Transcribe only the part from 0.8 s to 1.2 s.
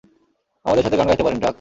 সাথে গান